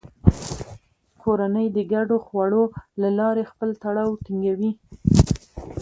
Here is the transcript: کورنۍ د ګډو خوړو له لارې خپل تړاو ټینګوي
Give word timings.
کورنۍ 1.21 1.67
د 1.75 1.77
ګډو 1.91 2.17
خوړو 2.25 2.63
له 3.01 3.09
لارې 3.19 3.43
خپل 3.51 3.69
تړاو 3.81 4.19
ټینګوي 4.23 4.71